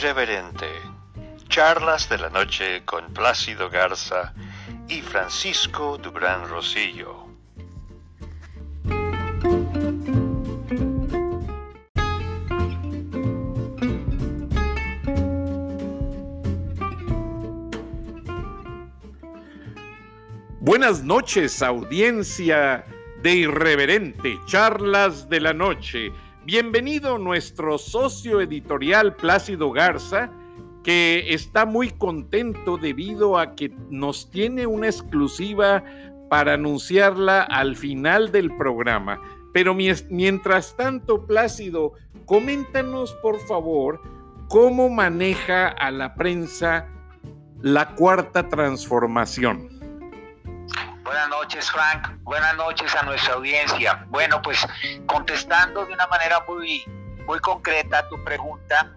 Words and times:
Irreverente. 0.00 0.68
Charlas 1.48 2.08
de 2.08 2.18
la 2.18 2.30
noche 2.30 2.84
con 2.84 3.12
Plácido 3.12 3.68
Garza 3.68 4.32
y 4.86 5.00
Francisco 5.00 5.98
Dubrán 5.98 6.48
Rosillo. 6.48 7.26
Buenas 20.60 21.02
noches, 21.02 21.60
audiencia 21.60 22.84
de 23.20 23.34
Irreverente, 23.34 24.38
Charlas 24.46 25.28
de 25.28 25.40
la 25.40 25.52
Noche. 25.52 26.12
Bienvenido 26.50 27.18
nuestro 27.18 27.76
socio 27.76 28.40
editorial 28.40 29.14
Plácido 29.16 29.70
Garza, 29.70 30.30
que 30.82 31.34
está 31.34 31.66
muy 31.66 31.90
contento 31.90 32.78
debido 32.78 33.36
a 33.36 33.54
que 33.54 33.70
nos 33.90 34.30
tiene 34.30 34.66
una 34.66 34.86
exclusiva 34.86 35.84
para 36.30 36.54
anunciarla 36.54 37.42
al 37.42 37.76
final 37.76 38.32
del 38.32 38.56
programa. 38.56 39.20
Pero 39.52 39.74
mientras 39.74 40.74
tanto, 40.74 41.26
Plácido, 41.26 41.92
coméntanos 42.24 43.12
por 43.20 43.38
favor 43.40 44.00
cómo 44.48 44.88
maneja 44.88 45.68
a 45.68 45.90
la 45.90 46.14
prensa 46.14 46.88
la 47.60 47.94
cuarta 47.94 48.48
transformación. 48.48 49.77
Buenas 51.08 51.30
noches, 51.30 51.70
Frank. 51.70 52.06
Buenas 52.22 52.54
noches 52.56 52.94
a 52.94 53.02
nuestra 53.02 53.32
audiencia. 53.32 54.04
Bueno, 54.08 54.42
pues 54.42 54.58
contestando 55.06 55.86
de 55.86 55.94
una 55.94 56.06
manera 56.06 56.44
muy, 56.46 56.84
muy 57.26 57.38
concreta 57.38 58.00
a 58.00 58.08
tu 58.10 58.22
pregunta, 58.24 58.94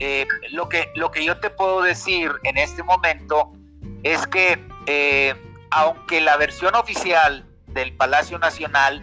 eh, 0.00 0.26
lo, 0.50 0.68
que, 0.68 0.90
lo 0.96 1.12
que 1.12 1.24
yo 1.24 1.38
te 1.38 1.50
puedo 1.50 1.82
decir 1.82 2.32
en 2.42 2.58
este 2.58 2.82
momento 2.82 3.52
es 4.02 4.26
que 4.26 4.60
eh, 4.86 5.36
aunque 5.70 6.20
la 6.20 6.36
versión 6.36 6.74
oficial 6.74 7.46
del 7.68 7.96
Palacio 7.96 8.40
Nacional 8.40 9.00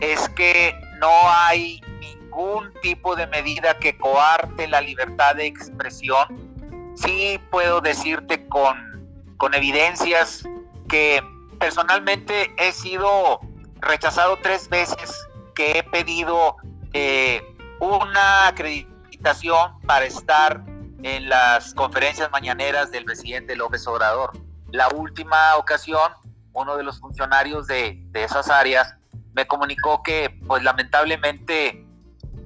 es 0.00 0.28
que 0.28 0.78
no 1.00 1.32
hay 1.32 1.80
ningún 1.98 2.74
tipo 2.82 3.16
de 3.16 3.26
medida 3.26 3.78
que 3.78 3.96
coarte 3.96 4.68
la 4.68 4.82
libertad 4.82 5.36
de 5.36 5.46
expresión, 5.46 6.92
sí 6.94 7.40
puedo 7.50 7.80
decirte 7.80 8.46
con, 8.48 9.34
con 9.38 9.54
evidencias 9.54 10.46
que 10.90 11.22
personalmente 11.66 12.54
he 12.58 12.70
sido 12.70 13.40
rechazado 13.80 14.38
tres 14.40 14.68
veces 14.68 15.26
que 15.56 15.76
he 15.76 15.82
pedido 15.82 16.54
eh, 16.92 17.42
una 17.80 18.46
acreditación 18.46 19.72
para 19.84 20.04
estar 20.04 20.62
en 21.02 21.28
las 21.28 21.74
conferencias 21.74 22.30
mañaneras 22.30 22.92
del 22.92 23.04
presidente 23.04 23.56
López 23.56 23.84
Obrador. 23.88 24.30
La 24.70 24.88
última 24.90 25.56
ocasión, 25.56 26.12
uno 26.52 26.76
de 26.76 26.84
los 26.84 27.00
funcionarios 27.00 27.66
de, 27.66 28.00
esas 28.14 28.48
áreas 28.48 28.94
me 29.34 29.44
comunicó 29.48 30.04
que 30.04 30.38
pues 30.46 30.62
lamentablemente 30.62 31.84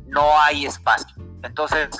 no 0.06 0.40
hay 0.40 0.64
espacio. 0.64 1.22
Entonces, 1.42 1.90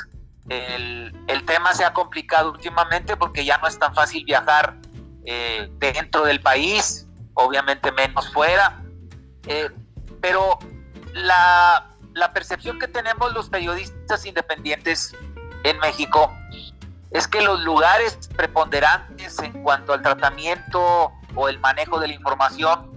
el, 0.49 1.15
el, 1.29 1.45
tema 1.45 1.75
se 1.75 1.85
ha 1.85 1.93
complicado 1.93 2.53
últimamente 2.53 3.15
porque 3.15 3.45
ya 3.45 3.59
no 3.59 3.69
es 3.69 3.79
tan 3.79 3.95
fácil 3.95 4.25
viajar 4.25 4.81
eh, 5.25 5.71
dentro 5.79 6.25
del 6.25 6.41
país, 6.41 7.07
obviamente 7.41 7.93
menos 7.93 8.33
fuera, 8.33 8.83
eh, 9.47 9.71
pero 10.21 10.59
la, 11.13 11.91
la 12.15 12.33
percepción 12.33 12.79
que 12.79 12.89
tenemos 12.89 13.33
los 13.33 13.49
periodistas 13.49 14.27
independientes 14.27 15.15
en 15.65 15.79
México 15.79 16.33
es 17.11 17.27
que 17.27 17.41
los 17.43 17.61
lugares 17.61 18.29
preponderantes 18.37 19.39
en 19.41 19.63
cuanto 19.63 19.93
al 19.93 20.03
tratamiento 20.03 21.13
o 21.35 21.49
el 21.49 21.59
manejo 21.59 21.99
de 21.99 22.09
la 22.09 22.15
información 22.15 22.91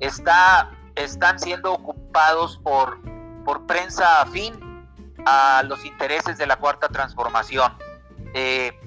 está, 0.00 0.70
están 0.96 1.38
siendo 1.38 1.72
ocupados 1.72 2.58
por, 2.58 3.00
por 3.44 3.66
prensa 3.66 4.22
afín 4.22 4.88
a 5.26 5.62
los 5.64 5.84
intereses 5.84 6.38
de 6.38 6.46
la 6.46 6.56
cuarta 6.56 6.88
transformación. 6.88 7.72
Eh, 8.34 8.78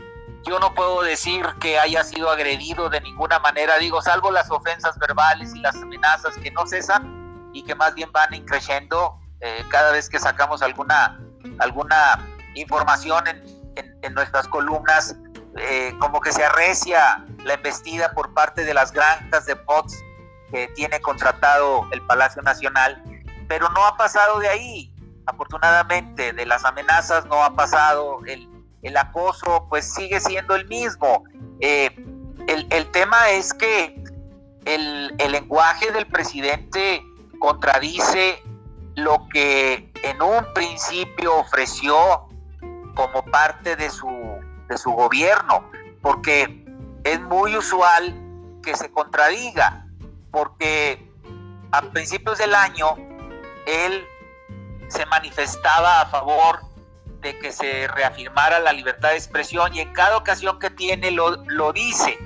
yo 0.46 0.60
no 0.60 0.74
puedo 0.74 1.02
decir 1.02 1.46
que 1.60 1.80
haya 1.80 2.04
sido 2.04 2.30
agredido 2.30 2.90
de 2.90 3.02
ninguna 3.02 3.40
manera, 3.40 3.78
digo, 3.78 4.02
salvo 4.02 4.32
las 4.32 4.52
ofensas 4.52 4.98
verbales 5.00 5.56
y 5.56 5.60
las 5.60 5.76
amenazas 5.76 6.38
que 6.38 6.52
no 6.52 6.66
cesan 6.68 7.50
y 7.54 7.64
que 7.64 7.76
más 7.76 7.94
bien 7.96 8.12
van 8.12 8.34
increciendo 8.34 9.20
eh, 9.40 9.64
cada 9.70 9.92
vez 9.92 10.10
que 10.10 10.20
sacamos 10.20 10.62
alguna, 10.62 11.20
alguna 11.60 12.28
información 12.56 13.24
en, 13.28 14.14
nuestras 14.14 14.48
columnas, 14.50 15.16
eh, 15.58 15.96
como 15.98 16.20
que 16.20 16.32
se 16.34 16.44
arrecia 16.44 17.26
la 17.46 17.54
embestida 17.54 18.12
por 18.12 18.34
parte 18.34 18.66
de 18.66 18.74
las 18.74 18.92
granjas 18.92 19.46
de 19.46 19.54
bots 19.54 19.98
que 20.52 20.68
tiene 20.76 21.00
contratado 21.00 21.88
el 21.92 22.02
Palacio 22.06 22.42
Nacional, 22.42 23.02
pero 23.48 23.70
no 23.70 23.86
ha 23.86 23.96
pasado 23.98 24.40
de 24.40 24.50
ahí. 24.50 24.94
Afortunadamente, 25.26 26.34
de 26.34 26.46
las 26.46 26.66
amenazas 26.66 27.26
no 27.26 27.44
ha 27.44 27.56
pasado 27.56 28.20
el 28.28 28.53
el 28.84 28.98
acoso 28.98 29.66
pues 29.70 29.94
sigue 29.94 30.20
siendo 30.20 30.56
el 30.56 30.68
mismo. 30.68 31.24
Eh, 31.62 31.90
el, 32.48 32.92
tema 32.92 33.30
es 33.32 33.54
que 33.54 34.04
el, 34.66 35.16
lenguaje 35.18 35.92
del 35.92 36.06
presidente 36.06 37.02
contradice 37.40 38.44
lo 38.96 39.28
que 39.32 39.92
en 40.04 40.22
un 40.22 40.54
principio 40.54 41.38
ofreció 41.38 41.96
como 42.94 43.26
parte 43.26 43.76
de 43.76 43.90
su, 43.90 44.10
de 44.68 44.78
su 44.78 44.92
gobierno, 44.92 45.70
porque 46.02 46.66
es 47.06 47.22
muy 47.22 47.56
usual 47.56 48.14
que 48.62 48.76
se 48.76 48.92
contradiga, 48.92 49.88
porque 50.32 51.10
a 51.72 51.82
principios 51.82 52.38
del 52.38 52.54
año 52.54 52.96
él 53.66 54.06
se 54.90 55.06
manifestaba 55.08 56.02
a 56.02 56.06
favor 56.08 56.73
de 57.24 57.40
que 57.40 57.52
se 57.52 57.88
reafirmara 57.88 58.60
la 58.60 58.74
libertad 58.74 59.10
de 59.10 59.16
expresión 59.16 59.74
y 59.74 59.80
en 59.80 59.94
cada 59.94 60.18
ocasión 60.18 60.60
que 60.60 60.70
tiene 60.70 61.10
lo, 61.10 61.38
lo 61.46 61.74
dice, 61.74 62.18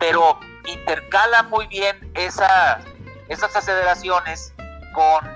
pero 0.00 0.40
intercala 0.66 1.44
muy 1.44 1.66
bien 1.66 2.10
esa, 2.14 2.80
esas 3.28 3.54
aceleraciones 3.54 4.54
con 4.94 5.26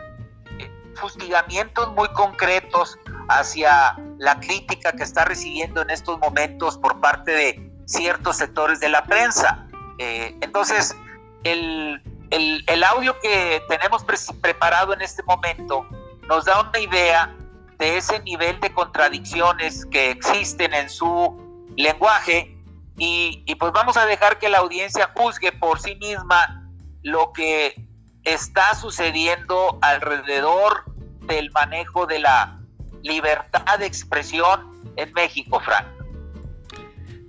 eh, 0.59 0.71
fustigamientos 0.97 1.93
muy 1.93 2.09
concretos 2.09 2.99
hacia 3.29 3.97
la 4.19 4.41
crítica 4.41 4.93
que 4.93 5.03
está 5.03 5.25
recibiendo 5.25 5.83
en 5.83 5.91
estos 5.91 6.19
momentos 6.19 6.79
por 6.79 7.01
parte 7.01 7.33
de 7.33 7.73
ciertos 7.87 8.37
sectores 8.37 8.81
de 8.81 8.89
la 8.89 9.05
prensa. 9.05 9.67
Eh, 9.99 10.35
entonces, 10.41 10.97
el, 11.45 12.03
el, 12.31 12.65
el, 12.67 12.85
audio 12.85 13.19
que 13.21 13.63
tenemos 13.69 14.05
preparado 14.41 14.95
en 14.95 15.03
este 15.03 15.23
momento 15.25 15.87
nos 16.29 16.45
da 16.45 16.61
una 16.61 16.79
idea 16.79 17.37
de 17.83 17.97
ese 17.97 18.23
nivel 18.23 18.61
de 18.61 18.73
contradicciones 18.73 19.87
que 19.87 20.13
existen 20.13 20.73
en 20.73 20.89
su 20.89 21.37
lenguaje 21.77 22.57
y, 22.97 23.43
pues 23.59 23.73
vamos 23.73 23.97
a 23.97 24.07
dejar 24.07 24.39
que 24.39 24.49
la 24.49 24.59
audiencia 24.59 25.11
juzgue 25.17 25.51
por 25.51 25.81
sí 25.81 25.97
misma 25.97 26.71
lo 27.03 27.33
que 27.33 27.75
está 28.23 28.77
sucediendo 28.77 29.81
alrededor 29.83 30.85
del 31.27 31.51
manejo 31.51 32.07
de 32.07 32.21
la 32.21 32.61
libertad 33.03 33.81
de 33.81 33.87
expresión 33.87 34.93
en 34.95 35.13
México, 35.15 35.59
Frank. 35.59 35.87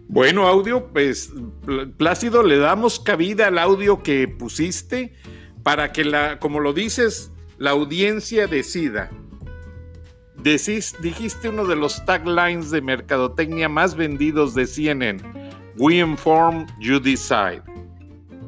Bueno, 0.08 0.46
audio, 0.46 0.94
pues 0.94 1.31
Plácido, 1.97 2.44
le 2.44 2.59
damos 2.59 3.00
cabida 3.00 3.47
al 3.47 3.58
audio 3.58 4.03
que 4.03 4.28
pusiste 4.28 5.16
para 5.64 5.91
que 5.91 6.05
la, 6.05 6.38
como 6.38 6.59
lo 6.59 6.73
dices, 6.73 7.32
la 7.58 7.72
audiencia 7.72 8.46
decida 8.46 9.09
dijiste 10.43 11.49
uno 11.49 11.66
de 11.66 11.75
los 11.75 12.03
taglines 12.05 12.69
de 12.69 12.81
mercadotecnia 12.81 13.69
más 13.69 13.95
vendidos 13.95 14.53
de 14.53 14.67
CNN. 14.67 15.22
We 15.78 15.95
inform, 15.95 16.67
you 16.79 16.99
decide. 16.99 17.63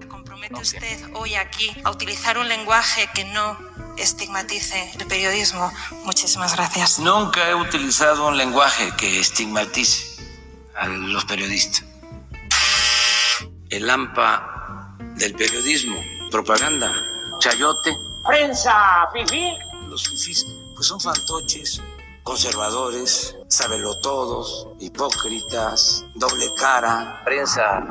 ¿Compromete 0.08 0.56
usted 0.56 1.10
hoy 1.14 1.36
aquí 1.36 1.72
a 1.84 1.92
utilizar 1.92 2.38
un 2.38 2.48
lenguaje 2.48 3.10
que 3.16 3.24
no 3.26 3.58
estigmatice 3.98 4.92
el 5.00 5.08
periodismo? 5.08 5.72
Muchísimas 6.04 6.56
gracias. 6.56 7.00
Nunca 7.00 7.50
he 7.50 7.56
utilizado 7.56 8.28
un 8.28 8.38
lenguaje 8.38 8.92
que 8.98 9.20
estigmatice 9.20 10.22
a 10.76 10.88
los 10.88 11.24
periodistas. 11.26 11.86
El 13.70 13.90
AMPA 13.90 14.98
del 15.16 15.34
periodismo, 15.34 15.98
propaganda, 16.30 16.94
chayote. 17.40 17.96
Prensa, 18.28 19.08
fifí. 19.14 19.52
Los 19.88 20.08
fifís 20.08 20.46
pues 20.76 20.88
son 20.88 21.00
fantoches, 21.00 21.82
conservadores, 22.24 23.36
todos, 24.02 24.68
hipócritas, 24.80 26.04
doble 26.16 26.48
cara, 26.60 27.22
prensa 27.24 27.82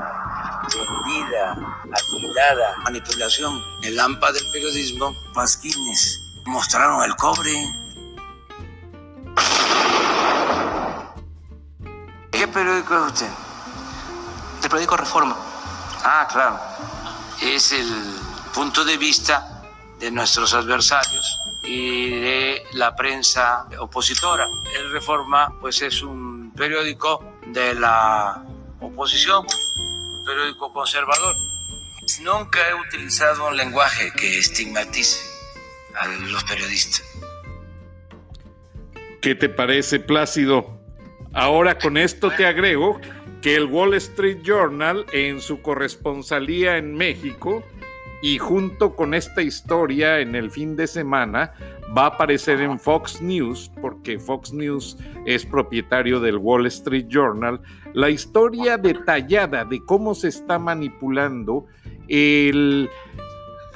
vendida, 0.72 1.52
admirada, 1.92 2.76
manipulación. 2.84 3.62
El 3.82 3.98
AMPA 3.98 4.32
del 4.32 4.50
periodismo, 4.52 5.14
pasquines, 5.32 6.20
mostraron 6.44 7.02
el 7.04 7.16
cobre. 7.16 7.52
periódico 12.54 12.94
es 12.94 13.12
usted? 13.12 13.30
El 14.62 14.68
periódico 14.68 14.96
Reforma. 14.96 15.36
Ah, 16.04 16.28
claro. 16.30 16.60
Es 17.42 17.72
el 17.72 17.88
punto 18.54 18.84
de 18.84 18.96
vista 18.96 19.62
de 19.98 20.10
nuestros 20.10 20.54
adversarios 20.54 21.33
y 21.64 22.10
de 22.10 22.62
la 22.72 22.94
prensa 22.94 23.66
opositora. 23.78 24.46
El 24.78 24.92
Reforma, 24.92 25.54
pues 25.60 25.82
es 25.82 26.02
un 26.02 26.52
periódico 26.56 27.24
de 27.46 27.74
la 27.74 28.44
oposición, 28.80 29.44
un 29.46 30.24
periódico 30.24 30.72
conservador. 30.72 31.34
Nunca 32.22 32.60
he 32.68 32.74
utilizado 32.74 33.48
un 33.48 33.56
lenguaje 33.56 34.12
que 34.16 34.38
estigmatice 34.38 35.20
a 35.94 36.06
los 36.06 36.44
periodistas. 36.44 37.02
¿Qué 39.20 39.34
te 39.34 39.48
parece, 39.48 40.00
Plácido? 40.00 40.78
Ahora 41.32 41.78
con 41.78 41.96
esto 41.96 42.30
te 42.30 42.46
agrego 42.46 43.00
que 43.42 43.56
el 43.56 43.64
Wall 43.64 43.94
Street 43.94 44.38
Journal 44.42 45.04
en 45.12 45.40
su 45.40 45.60
corresponsalía 45.60 46.76
en 46.76 46.94
México 46.94 47.64
y 48.24 48.38
junto 48.38 48.96
con 48.96 49.12
esta 49.12 49.42
historia 49.42 50.18
en 50.20 50.34
el 50.34 50.50
fin 50.50 50.76
de 50.76 50.86
semana 50.86 51.52
va 51.94 52.04
a 52.04 52.06
aparecer 52.06 52.58
en 52.62 52.80
Fox 52.80 53.20
News, 53.20 53.70
porque 53.82 54.18
Fox 54.18 54.50
News 54.50 54.96
es 55.26 55.44
propietario 55.44 56.18
del 56.20 56.38
Wall 56.38 56.64
Street 56.68 57.04
Journal, 57.06 57.60
la 57.92 58.08
historia 58.08 58.78
detallada 58.78 59.66
de 59.66 59.78
cómo 59.84 60.14
se 60.14 60.28
está 60.28 60.58
manipulando 60.58 61.66
el 62.08 62.88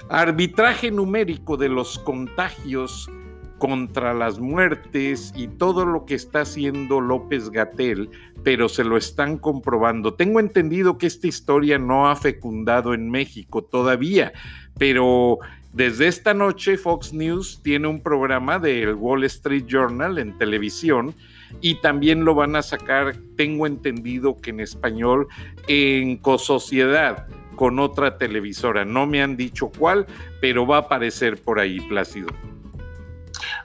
arbitraje 0.09 0.91
numérico 0.91 1.59
de 1.59 1.69
los 1.69 1.99
contagios 1.99 3.11
contra 3.58 4.14
las 4.14 4.38
muertes 4.38 5.32
y 5.37 5.49
todo 5.49 5.84
lo 5.84 6.05
que 6.05 6.14
está 6.14 6.43
haciendo 6.43 7.00
López 7.00 7.50
Gatel, 7.50 8.10
pero 8.43 8.69
se 8.69 8.84
lo 8.84 8.96
están 8.96 9.38
comprobando. 9.38 10.14
Tengo 10.14 10.40
entendido 10.40 10.99
que 10.99 11.06
esta 11.06 11.26
historia 11.26 11.78
no 11.78 12.08
ha 12.08 12.16
fecundado 12.16 12.94
en 12.94 13.10
México 13.10 13.62
todavía, 13.62 14.32
pero 14.78 15.38
desde 15.72 16.08
esta 16.08 16.34
noche 16.34 16.78
Fox 16.78 17.12
News 17.12 17.60
tiene 17.62 17.88
un 17.88 18.02
programa 18.02 18.58
del 18.58 18.94
Wall 18.94 19.25
Street 19.25 19.66
Journal 19.66 20.19
en 20.19 20.38
televisión 20.38 21.14
y 21.61 21.81
también 21.81 22.25
lo 22.25 22.34
van 22.34 22.56
a 22.56 22.62
sacar, 22.62 23.16
tengo 23.37 23.66
entendido 23.66 24.37
que 24.37 24.50
en 24.50 24.61
español, 24.61 25.28
en 25.66 26.16
Cosociedad 26.19 27.26
con 27.56 27.81
otra 27.81 28.19
televisora. 28.19 28.84
No 28.84 29.06
me 29.06 29.20
han 29.20 29.37
dicho 29.37 29.70
cuál, 29.76 30.06
pero 30.40 30.66
va 30.66 30.76
a 30.76 30.81
aparecer 30.81 31.37
por 31.43 31.58
ahí, 31.58 31.81
Plácido. 31.81 32.28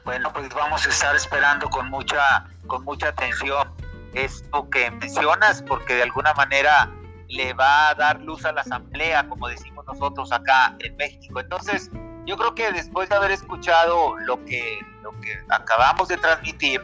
Bueno, 0.06 0.34
pues 0.34 0.50
vamos 0.54 0.86
a 0.86 0.90
estar 0.90 1.16
esperando 1.16 1.70
con 1.70 1.90
mucha, 1.90 2.46
con 2.68 2.84
mucha 2.84 3.10
atención 3.10 3.72
esto 4.14 4.70
que 4.70 4.92
mencionas, 4.92 5.64
porque 5.64 5.96
de 5.96 6.04
alguna 6.04 6.34
manera 6.34 6.92
le 7.30 7.54
va 7.54 7.90
a 7.90 7.96
dar 7.96 8.20
luz 8.20 8.46
a 8.46 8.52
la 8.52 8.62
asamblea, 8.62 9.28
como 9.30 9.48
decimos 9.48 9.86
nosotros 9.86 10.32
acá 10.32 10.76
en 10.80 10.96
México. 10.98 11.40
Entonces, 11.40 11.90
yo 12.26 12.38
creo 12.38 12.54
que 12.54 12.72
después 12.74 13.10
de 13.10 13.16
haber 13.16 13.32
escuchado 13.32 14.18
lo 14.20 14.44
que, 14.46 14.80
lo 15.02 15.12
que 15.22 15.40
acabamos 15.50 16.10
de 16.10 16.18
transmitir, 16.18 16.82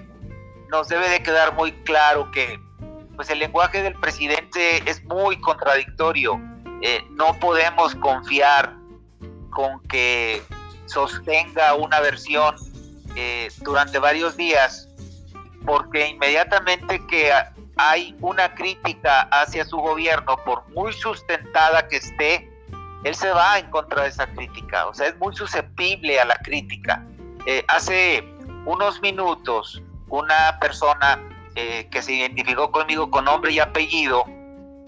nos 0.70 0.88
debe 0.88 1.10
de 1.10 1.22
quedar 1.22 1.54
muy 1.56 1.72
claro 1.84 2.32
que 2.32 2.60
pues 3.18 3.30
el 3.30 3.40
lenguaje 3.40 3.84
del 3.84 3.96
presidente 3.96 4.90
es 4.90 5.04
muy 5.04 5.40
contradictorio. 5.42 6.40
Eh, 6.82 7.06
no 7.12 7.34
podemos 7.34 7.94
confiar 7.96 8.76
con 9.50 9.82
que 9.90 10.42
sostenga 10.86 11.76
una 11.76 12.00
versión 12.00 12.56
eh, 13.22 13.50
durante 13.64 14.00
varios 14.00 14.38
días, 14.38 14.88
porque 15.66 16.08
inmediatamente 16.08 17.06
que 17.08 17.34
hay 17.76 18.16
una 18.22 18.56
crítica 18.56 19.24
hacia 19.24 19.66
su 19.66 19.76
gobierno, 19.76 20.38
por 20.46 20.66
muy 20.70 20.94
sustentada 20.94 21.86
que 21.90 21.98
esté, 21.98 22.50
él 23.04 23.14
se 23.14 23.30
va 23.32 23.60
en 23.60 23.70
contra 23.72 24.04
de 24.04 24.10
esa 24.10 24.26
crítica, 24.26 24.88
o 24.88 24.94
sea, 24.94 25.08
es 25.08 25.18
muy 25.18 25.36
susceptible 25.36 26.18
a 26.18 26.24
la 26.24 26.38
crítica. 26.38 27.06
Eh, 27.46 27.66
hace 27.68 28.24
unos 28.66 29.02
minutos, 29.02 29.84
una 30.08 30.58
persona 30.62 31.22
eh, 31.56 31.90
que 31.92 32.02
se 32.02 32.14
identificó 32.14 32.72
conmigo 32.72 33.12
con 33.12 33.26
nombre 33.26 33.52
y 33.52 33.60
apellido, 33.60 34.24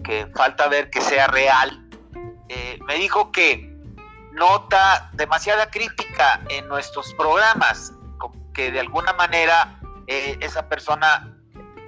que 0.06 0.26
falta 0.38 0.70
ver 0.70 0.90
que 0.90 1.02
sea 1.02 1.28
real, 1.28 1.86
me 2.86 2.96
dijo 2.96 3.32
que 3.32 3.74
nota 4.34 5.10
demasiada 5.14 5.70
crítica 5.70 6.42
en 6.50 6.68
nuestros 6.68 7.14
programas 7.14 7.94
que 8.54 8.72
de 8.72 8.80
alguna 8.80 9.14
manera 9.14 9.80
eh, 10.08 10.38
esa 10.42 10.68
persona 10.68 11.36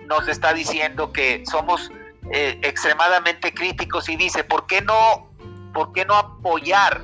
nos 0.07 0.27
está 0.27 0.53
diciendo 0.53 1.11
que 1.11 1.43
somos 1.49 1.91
eh, 2.31 2.59
extremadamente 2.61 3.53
críticos 3.53 4.09
y 4.09 4.15
dice, 4.15 4.43
¿por 4.43 4.65
qué 4.67 4.81
no, 4.81 5.29
por 5.73 5.91
qué 5.93 6.05
no 6.05 6.15
apoyar? 6.15 7.01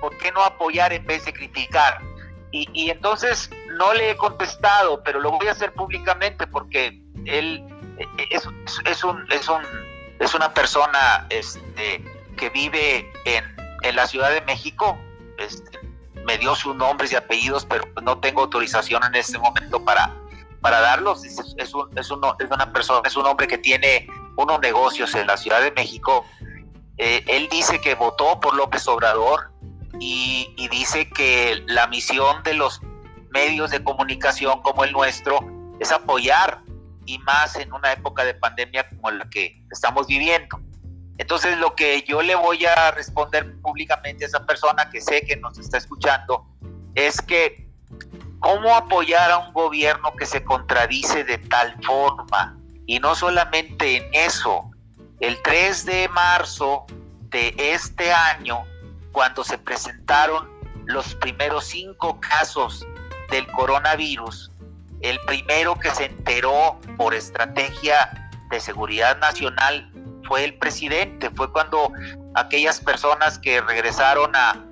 ¿Por 0.00 0.16
qué 0.18 0.32
no 0.32 0.42
apoyar 0.42 0.92
en 0.92 1.06
vez 1.06 1.24
de 1.24 1.32
criticar? 1.32 2.00
Y, 2.54 2.90
entonces 2.90 3.50
no 3.78 3.94
le 3.94 4.10
he 4.10 4.16
contestado, 4.16 5.02
pero 5.02 5.20
lo 5.20 5.30
voy 5.30 5.48
a 5.48 5.52
hacer 5.52 5.72
públicamente 5.72 6.46
porque 6.46 7.00
él 7.24 7.64
eh, 7.98 8.06
es, 8.30 8.46
es, 8.84 9.04
un, 9.04 9.26
es, 9.32 9.48
un, 9.48 9.62
es 10.18 10.34
una 10.34 10.52
persona 10.52 11.26
este, 11.30 12.04
que 12.36 12.50
vive 12.50 13.10
en, 13.24 13.44
en 13.82 13.96
la 13.96 14.06
Ciudad 14.06 14.30
de 14.30 14.42
México, 14.42 14.98
este, 15.38 15.78
me 16.24 16.38
dio 16.38 16.54
sus 16.54 16.74
nombres 16.76 17.12
y 17.12 17.16
apellidos, 17.16 17.66
pero 17.66 17.84
no 18.02 18.18
tengo 18.18 18.42
autorización 18.42 19.02
en 19.04 19.14
este 19.14 19.38
momento 19.38 19.84
para, 19.84 20.14
para 20.60 20.80
darlos. 20.80 21.24
Es, 21.24 21.38
un, 21.74 21.88
es, 21.96 22.00
es 22.00 22.10
una 22.50 22.72
persona, 22.72 23.02
es 23.04 23.16
un 23.16 23.26
hombre 23.26 23.46
que 23.46 23.58
tiene 23.58 24.06
unos 24.36 24.60
negocios 24.60 25.14
en 25.14 25.26
la 25.26 25.36
Ciudad 25.36 25.60
de 25.60 25.72
México. 25.72 26.24
Eh, 26.98 27.24
él 27.26 27.48
dice 27.50 27.80
que 27.80 27.94
votó 27.94 28.40
por 28.40 28.54
López 28.54 28.86
Obrador 28.88 29.50
y 30.00 30.68
dice 30.70 31.08
que 31.10 31.62
la 31.66 31.86
misión 31.86 32.42
de 32.42 32.54
los 32.54 32.80
medios 33.30 33.70
de 33.70 33.82
comunicación 33.82 34.60
como 34.62 34.84
el 34.84 34.92
nuestro 34.92 35.40
es 35.80 35.92
apoyar 35.92 36.60
y 37.06 37.18
más 37.18 37.56
en 37.56 37.72
una 37.72 37.92
época 37.92 38.24
de 38.24 38.34
pandemia 38.34 38.88
como 38.88 39.10
la 39.10 39.28
que 39.28 39.62
estamos 39.70 40.06
viviendo. 40.06 40.60
Entonces 41.18 41.58
lo 41.58 41.74
que 41.74 42.02
yo 42.02 42.22
le 42.22 42.34
voy 42.34 42.64
a 42.64 42.90
responder 42.90 43.60
públicamente 43.60 44.24
a 44.24 44.28
esa 44.28 44.46
persona 44.46 44.90
que 44.90 45.00
sé 45.00 45.22
que 45.22 45.36
nos 45.36 45.58
está 45.58 45.78
escuchando 45.78 46.46
es 46.94 47.20
que 47.20 47.68
cómo 48.40 48.74
apoyar 48.74 49.30
a 49.30 49.38
un 49.38 49.52
gobierno 49.52 50.12
que 50.16 50.26
se 50.26 50.42
contradice 50.42 51.24
de 51.24 51.38
tal 51.38 51.76
forma. 51.84 52.58
Y 52.86 52.98
no 52.98 53.14
solamente 53.14 53.96
en 53.96 54.08
eso, 54.12 54.70
el 55.20 55.40
3 55.42 55.86
de 55.86 56.08
marzo 56.08 56.84
de 57.30 57.54
este 57.56 58.12
año, 58.12 58.64
cuando 59.12 59.44
se 59.44 59.58
presentaron 59.58 60.50
los 60.86 61.14
primeros 61.14 61.66
cinco 61.66 62.20
casos 62.20 62.84
del 63.30 63.46
coronavirus, 63.52 64.50
el 65.00 65.18
primero 65.20 65.78
que 65.78 65.90
se 65.90 66.06
enteró 66.06 66.78
por 66.96 67.14
estrategia 67.14 68.30
de 68.50 68.60
seguridad 68.60 69.18
nacional 69.18 69.90
fue 70.32 70.44
el 70.44 70.54
presidente, 70.54 71.28
fue 71.36 71.52
cuando 71.52 71.92
aquellas 72.32 72.80
personas 72.80 73.38
que 73.38 73.60
regresaron 73.60 74.32
a, 74.34 74.64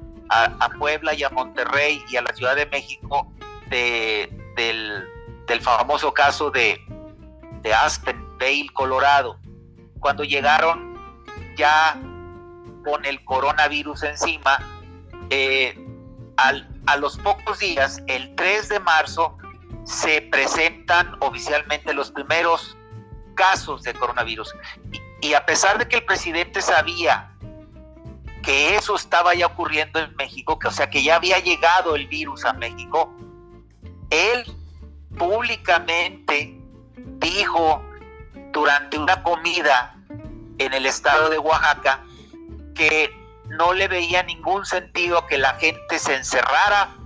Puebla 0.79 1.13
y 1.13 1.23
a 1.23 1.29
Monterrey 1.29 2.03
y 2.11 2.17
a 2.17 2.23
la 2.23 2.33
Ciudad 2.35 2.57
de 2.57 2.65
México 2.65 3.31
de, 3.69 4.33
del, 4.57 5.61
famoso 5.61 6.15
caso 6.15 6.51
de, 6.51 6.81
de 7.61 7.75
Aspen, 7.75 8.39
Vale, 8.39 8.69
Colorado, 8.73 9.39
cuando 9.99 10.25
llegaron 10.25 10.99
ya 11.59 12.01
con 12.83 13.05
el 13.05 13.23
coronavirus 13.27 14.05
encima, 14.05 14.57
eh, 15.29 15.79
a 16.39 16.97
los 16.97 17.19
pocos 17.19 17.59
días, 17.59 18.03
el 18.07 18.35
3 18.35 18.67
de 18.71 18.81
marzo, 18.81 19.37
se 19.85 20.23
presentan 20.23 21.19
oficialmente 21.21 21.93
los 21.93 22.11
primeros 22.11 22.79
casos 23.35 23.83
de 23.83 23.95
coronavirus. 23.95 24.55
Y 25.21 25.35
a 25.35 25.45
pesar 25.45 25.79
de 25.79 25.89
que 25.89 25.97
el 25.97 26.05
presidente 26.05 26.63
sabía 26.63 27.31
que 28.43 28.77
eso 28.77 28.97
estaba 28.97 29.35
ya 29.35 29.47
ocurriendo 29.47 29.99
en 29.99 30.15
México, 30.17 30.59
que 30.59 30.69
o 30.69 30.71
sea 30.71 30.89
que 30.89 31.03
ya 31.03 31.17
había 31.17 31.39
llegado 31.39 31.95
el 31.95 32.07
virus 32.07 32.45
a 32.45 32.53
México, 32.55 33.15
él 34.09 34.45
públicamente 35.19 36.59
dijo 37.19 37.83
durante 38.53 38.99
una 38.99 39.23
comida 39.23 39.95
en 40.59 40.73
el 40.73 40.87
estado 40.87 41.29
de 41.29 41.39
Oaxaca 41.39 42.03
que 42.75 43.11
no 43.49 43.75
le 43.75 43.89
veía 43.89 44.23
ningún 44.23 44.65
sentido 44.65 45.27
que 45.27 45.37
la 45.39 45.55
gente 45.55 45.99
se 45.99 46.15
encerrara 46.15 46.97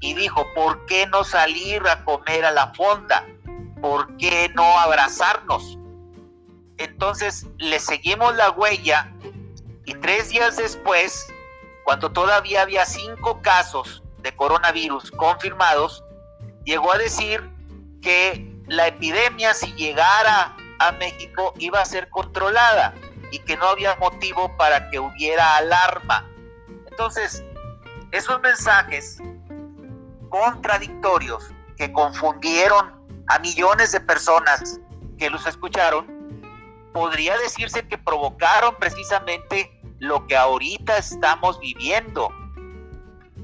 y 0.00 0.14
dijo, 0.14 0.46
¿por 0.54 0.84
qué 0.86 1.06
no 1.06 1.22
salir 1.22 1.86
a 1.86 2.04
comer 2.04 2.44
a 2.44 2.50
la 2.50 2.72
fonda? 2.74 3.24
¿Por 3.80 4.16
qué 4.16 4.50
no 4.54 4.78
abrazarnos? 4.80 5.78
Entonces 6.78 7.46
le 7.58 7.78
seguimos 7.78 8.34
la 8.36 8.50
huella 8.50 9.12
y 9.84 9.94
tres 9.94 10.30
días 10.30 10.56
después, 10.56 11.26
cuando 11.84 12.10
todavía 12.12 12.62
había 12.62 12.86
cinco 12.86 13.40
casos 13.42 14.02
de 14.18 14.34
coronavirus 14.34 15.10
confirmados, 15.12 16.04
llegó 16.64 16.92
a 16.92 16.98
decir 16.98 17.50
que 18.00 18.48
la 18.68 18.88
epidemia 18.88 19.54
si 19.54 19.72
llegara 19.74 20.56
a 20.78 20.92
México 20.92 21.54
iba 21.58 21.80
a 21.80 21.84
ser 21.84 22.08
controlada 22.10 22.94
y 23.30 23.38
que 23.40 23.56
no 23.56 23.66
había 23.66 23.96
motivo 23.96 24.54
para 24.56 24.90
que 24.90 24.98
hubiera 24.98 25.56
alarma. 25.56 26.28
Entonces, 26.90 27.42
esos 28.12 28.40
mensajes 28.40 29.18
contradictorios 30.28 31.50
que 31.76 31.92
confundieron 31.92 33.02
a 33.28 33.38
millones 33.38 33.92
de 33.92 34.00
personas 34.00 34.80
que 35.18 35.30
los 35.30 35.46
escucharon, 35.46 36.21
podría 36.92 37.36
decirse 37.38 37.86
que 37.86 37.98
provocaron 37.98 38.76
precisamente 38.76 39.80
lo 39.98 40.26
que 40.26 40.36
ahorita 40.36 40.98
estamos 40.98 41.58
viviendo, 41.60 42.28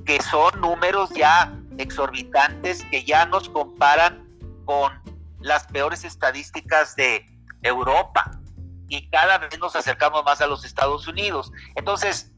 que 0.04 0.20
son 0.22 0.60
números 0.60 1.10
ya 1.10 1.54
exorbitantes 1.78 2.84
que 2.90 3.04
ya 3.04 3.26
nos 3.26 3.48
comparan 3.48 4.26
con 4.64 4.92
las 5.40 5.66
peores 5.66 6.04
estadísticas 6.04 6.96
de 6.96 7.24
Europa 7.62 8.38
y 8.88 9.08
cada 9.10 9.38
vez 9.38 9.58
nos 9.58 9.76
acercamos 9.76 10.24
más 10.24 10.40
a 10.40 10.46
los 10.46 10.64
Estados 10.64 11.06
Unidos. 11.06 11.52
Entonces, 11.74 12.32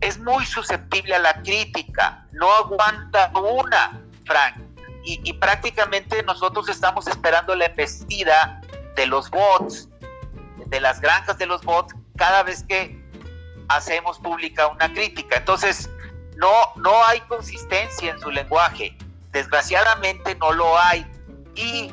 es 0.00 0.18
muy 0.18 0.44
susceptible 0.46 1.14
a 1.14 1.18
la 1.18 1.42
crítica, 1.42 2.26
no 2.32 2.50
aguanta 2.52 3.32
una, 3.34 4.00
Frank. 4.24 4.56
Y, 5.04 5.32
prácticamente 5.34 6.22
nosotros 6.22 6.68
estamos 6.68 7.06
esperando 7.06 7.54
la 7.54 7.64
embestida 7.64 8.60
de 8.94 9.06
los 9.06 9.30
bots, 9.30 9.88
de 10.68 10.80
las 10.80 11.00
granjas 11.00 11.38
de 11.38 11.46
los 11.46 11.62
bots, 11.64 11.94
cada 12.16 12.42
vez 12.42 12.64
que 12.64 12.98
hacemos 13.68 14.18
pública 14.18 14.66
una 14.66 14.92
crítica. 14.92 15.36
Entonces, 15.36 15.90
no, 16.36 16.52
no 16.76 17.04
hay 17.06 17.20
consistencia 17.22 18.12
en 18.12 18.20
su 18.20 18.30
lenguaje. 18.30 18.96
Desgraciadamente 19.32 20.34
no 20.36 20.52
lo 20.52 20.78
hay. 20.78 21.06
Y 21.54 21.92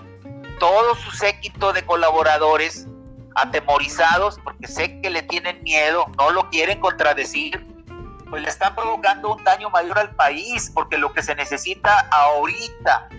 todo 0.59 0.95
su 0.95 1.11
séquito 1.11 1.73
de 1.73 1.85
colaboradores 1.85 2.87
atemorizados 3.35 4.39
porque 4.43 4.67
sé 4.67 5.01
que 5.01 5.09
le 5.09 5.21
tienen 5.23 5.61
miedo, 5.63 6.05
no 6.17 6.31
lo 6.31 6.49
quieren 6.49 6.79
contradecir, 6.79 7.65
pues 8.29 8.41
le 8.41 8.49
están 8.49 8.73
provocando 8.75 9.35
un 9.35 9.43
daño 9.43 9.69
mayor 9.69 9.99
al 9.99 10.15
país, 10.15 10.71
porque 10.73 10.97
lo 10.97 11.11
que 11.13 11.21
se 11.21 11.35
necesita 11.35 12.07
ahorita 12.11 13.09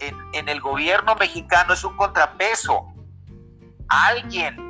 en, 0.00 0.16
en 0.34 0.48
el 0.48 0.60
gobierno 0.60 1.16
mexicano 1.16 1.74
es 1.74 1.82
un 1.82 1.96
contrapeso. 1.96 2.86
Alguien 3.88 4.65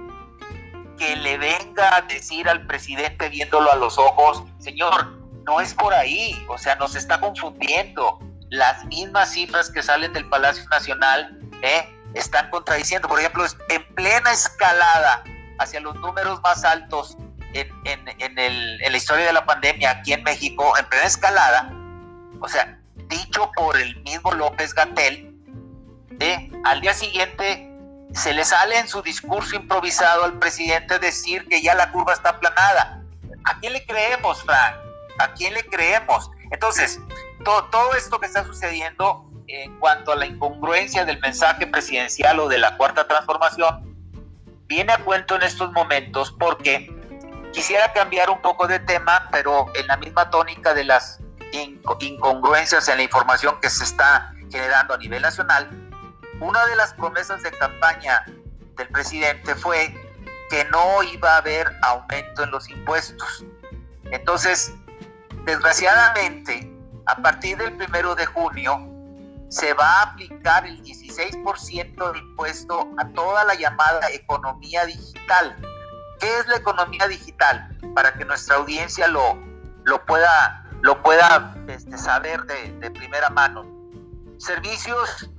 que 0.96 1.16
le 1.16 1.38
venga 1.38 1.96
a 1.96 2.02
decir 2.02 2.48
al 2.48 2.66
presidente 2.66 3.28
viéndolo 3.28 3.72
a 3.72 3.76
los 3.76 3.98
ojos, 3.98 4.42
señor, 4.58 5.18
no 5.44 5.60
es 5.60 5.74
por 5.74 5.94
ahí, 5.94 6.34
o 6.48 6.58
sea, 6.58 6.74
nos 6.76 6.94
está 6.94 7.20
confundiendo. 7.20 8.18
Las 8.50 8.84
mismas 8.86 9.32
cifras 9.32 9.70
que 9.70 9.82
salen 9.82 10.12
del 10.12 10.28
Palacio 10.28 10.64
Nacional 10.70 11.38
¿eh? 11.62 11.88
están 12.14 12.48
contradiciendo. 12.50 13.08
Por 13.08 13.18
ejemplo, 13.18 13.44
en 13.68 13.94
plena 13.94 14.32
escalada 14.32 15.24
hacia 15.58 15.80
los 15.80 15.94
números 15.96 16.40
más 16.42 16.64
altos 16.64 17.16
en, 17.54 18.92
la 18.92 18.96
historia 18.96 19.26
de 19.26 19.32
la 19.32 19.44
pandemia 19.46 19.90
aquí 19.90 20.12
en 20.12 20.22
México, 20.22 20.76
en 20.78 20.86
plena 20.86 21.06
escalada, 21.06 21.72
o 22.40 22.48
sea, 22.48 22.78
dicho 23.08 23.50
por 23.56 23.76
el 23.76 23.96
mismo 24.02 24.32
López 24.32 24.74
Gatel, 24.74 25.34
¿eh? 26.20 26.50
al 26.64 26.80
día 26.80 26.94
siguiente 26.94 27.65
se 28.16 28.32
le 28.32 28.44
sale 28.44 28.78
en 28.78 28.88
su 28.88 29.02
discurso 29.02 29.56
improvisado 29.56 30.24
al 30.24 30.38
presidente 30.38 30.98
decir 30.98 31.46
que 31.48 31.62
ya 31.62 31.74
la 31.74 31.92
curva 31.92 32.14
está 32.14 32.30
aplanada. 32.30 33.02
¿A 33.44 33.58
quién 33.60 33.72
le 33.72 33.84
creemos, 33.86 34.42
Frank? 34.42 34.76
¿A 35.18 35.32
quién 35.34 35.54
le 35.54 35.64
creemos? 35.66 36.30
Entonces, 36.50 36.98
todo 37.44 37.94
esto 37.94 38.18
que 38.18 38.26
está 38.26 38.44
sucediendo 38.44 39.30
en 39.46 39.78
cuanto 39.78 40.12
a 40.12 40.16
la 40.16 40.26
incongruencia 40.26 41.04
del 41.04 41.20
mensaje 41.20 41.66
presidencial 41.66 42.40
o 42.40 42.48
de 42.48 42.58
la 42.58 42.76
cuarta 42.76 43.06
transformación, 43.06 43.94
viene 44.66 44.92
a 44.92 44.98
cuento 44.98 45.36
en 45.36 45.42
estos 45.42 45.70
momentos 45.72 46.34
porque 46.36 46.92
Quisiera 47.56 47.90
cambiar 47.94 48.28
un 48.28 48.42
poco 48.42 48.66
de 48.66 48.80
tema, 48.80 49.28
pero 49.32 49.72
en 49.74 49.86
la 49.86 49.96
misma 49.96 50.28
tónica 50.28 50.74
de 50.74 50.84
las 50.84 51.20
incongruencias 52.00 52.86
en 52.90 52.98
la 52.98 53.02
información 53.02 53.58
que 53.62 53.70
se 53.70 53.82
está 53.82 54.30
generando 54.50 54.92
a 54.92 54.98
nivel 54.98 55.22
nacional, 55.22 55.70
una 56.40 56.64
de 56.66 56.76
las 56.76 56.94
promesas 56.94 57.42
de 57.42 57.50
campaña 57.52 58.24
del 58.76 58.88
presidente 58.88 59.54
fue 59.54 59.94
que 60.50 60.64
no 60.66 61.02
iba 61.02 61.34
a 61.34 61.38
haber 61.38 61.70
aumento 61.82 62.44
en 62.44 62.50
los 62.50 62.68
impuestos. 62.68 63.44
Entonces, 64.04 64.72
desgraciadamente, 65.44 66.70
a 67.06 67.16
partir 67.16 67.56
del 67.58 67.76
primero 67.76 68.14
de 68.14 68.26
junio, 68.26 68.88
se 69.48 69.72
va 69.74 70.00
a 70.00 70.02
aplicar 70.02 70.66
el 70.66 70.82
16% 70.82 72.12
de 72.12 72.18
impuesto 72.18 72.88
a 72.98 73.08
toda 73.10 73.44
la 73.44 73.54
llamada 73.54 74.10
economía 74.10 74.84
digital 74.84 75.56
¿Qué 76.18 76.38
es 76.38 76.46
la 76.48 76.56
economía 76.56 77.06
digital? 77.08 77.68
Para 77.94 78.14
que 78.14 78.24
nuestra 78.24 78.56
audiencia 78.56 79.06
lo, 79.08 79.38
lo 79.84 80.04
pueda, 80.06 80.64
lo 80.82 81.02
pueda 81.02 81.54
este, 81.68 81.98
saber 81.98 82.44
de, 82.44 82.72
de 82.78 82.90
primera 82.90 83.28
mano. 83.30 83.66
Servicios, 84.38 85.30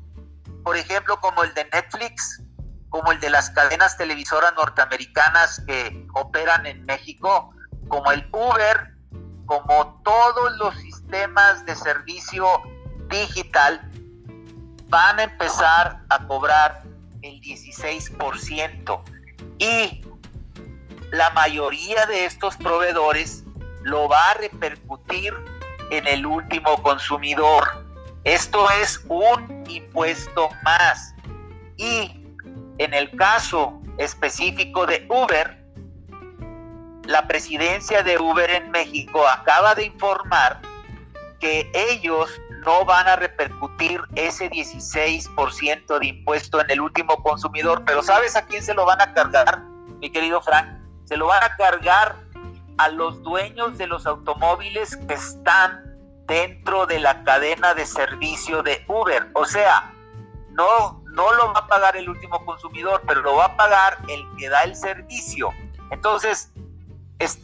por 0.67 0.75
ejemplo, 0.75 1.17
como 1.21 1.45
el 1.45 1.53
de 1.53 1.63
Netflix, 1.71 2.43
como 2.89 3.13
el 3.13 3.21
de 3.21 3.29
las 3.29 3.49
cadenas 3.51 3.95
televisoras 3.95 4.53
norteamericanas 4.53 5.63
que 5.65 6.05
operan 6.13 6.65
en 6.65 6.85
México, 6.85 7.55
como 7.87 8.11
el 8.11 8.27
Uber, 8.33 8.93
como 9.45 10.01
todos 10.03 10.57
los 10.57 10.75
sistemas 10.75 11.65
de 11.65 11.73
servicio 11.73 12.45
digital, 13.07 13.79
van 14.89 15.19
a 15.21 15.23
empezar 15.23 16.01
a 16.09 16.27
cobrar 16.27 16.83
el 17.21 17.39
16%. 17.39 19.03
Y 19.59 20.01
la 21.11 21.29
mayoría 21.29 22.05
de 22.07 22.25
estos 22.25 22.57
proveedores 22.57 23.45
lo 23.83 24.09
va 24.09 24.31
a 24.31 24.33
repercutir 24.33 25.33
en 25.91 26.05
el 26.07 26.25
último 26.25 26.83
consumidor. 26.83 27.86
Esto 28.27 28.69
es 28.81 28.99
un 29.07 29.63
impuesto 29.69 30.49
más. 30.63 31.15
Y 31.77 32.25
en 32.77 32.93
el 32.93 33.09
caso 33.15 33.81
específico 33.97 34.85
de 34.85 35.07
Uber, 35.09 35.57
la 37.05 37.25
presidencia 37.25 38.03
de 38.03 38.17
Uber 38.19 38.49
en 38.49 38.69
México 38.69 39.25
acaba 39.25 39.75
de 39.75 39.85
informar 39.85 40.59
que 41.39 41.71
ellos 41.73 42.29
no 42.65 42.83
van 42.83 43.07
a 43.07 43.15
repercutir 43.15 44.01
ese 44.15 44.49
16% 44.49 45.97
de 45.97 46.07
impuesto 46.07 46.59
en 46.59 46.69
el 46.69 46.81
último 46.81 47.23
consumidor, 47.23 47.85
pero 47.85 48.03
¿sabes 48.03 48.35
a 48.35 48.45
quién 48.45 48.61
se 48.61 48.73
lo 48.73 48.85
van 48.85 48.99
a 48.99 49.13
cargar, 49.13 49.61
mi 50.01 50.09
querido 50.11 50.41
Frank? 50.41 50.67
se 51.05 51.15
lo 51.15 51.27
van 51.27 51.41
a 51.45 51.55
cargar 51.55 52.17
a 52.77 52.89
los 52.89 53.23
dueños 53.23 53.77
de 53.77 53.87
los 53.87 54.05
automóviles 54.05 54.97
que 55.07 55.13
están 55.13 55.86
dentro 56.27 56.85
de 56.85 56.99
la 56.99 57.23
cadena 57.23 57.73
de 57.73 57.85
servicio 57.85 58.61
de 58.61 58.83
Uber. 58.87 59.29
O 59.33 59.45
sea, 59.45 59.93
no, 60.51 61.01
no 61.05 61.33
lo 61.33 61.53
va 61.53 61.61
a 61.61 61.67
pagar 61.67 61.95
el 61.95 62.09
último 62.09 62.45
consumidor, 62.45 63.01
pero 63.07 63.21
lo 63.21 63.35
va 63.35 63.45
a 63.45 63.57
pagar 63.57 63.97
el 64.09 64.23
que 64.37 64.49
da 64.49 64.63
el 64.63 64.75
servicio. 64.75 65.49
Entonces, 65.89 66.51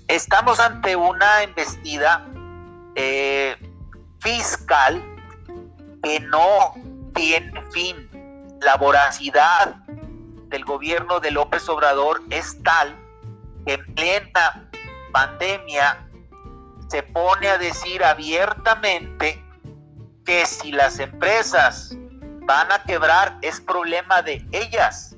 estamos 0.08 0.60
ante 0.60 0.96
una 0.96 1.44
embestida 1.44 2.26
eh, 2.96 3.56
fiscal 4.20 5.02
que 6.04 6.20
no 6.20 6.74
tiene 7.16 7.62
fin. 7.72 8.10
La 8.62 8.76
voracidad 8.76 9.76
del 10.48 10.66
gobierno 10.66 11.20
de 11.20 11.32
López 11.32 11.68
Obrador 11.70 12.22
es 12.30 12.62
tal 12.64 12.96
en 13.66 13.96
plena 13.96 14.70
pandemia 15.12 16.08
se 16.94 17.02
pone 17.02 17.48
a 17.48 17.58
decir 17.58 18.04
abiertamente 18.04 19.44
que 20.28 20.46
si 20.46 20.72
las 20.72 21.00
empresas 21.00 21.98
van 22.42 22.72
a 22.72 22.84
quebrar 22.84 23.40
es 23.42 23.60
problema 23.60 24.22
de 24.22 24.46
ellas, 24.52 25.16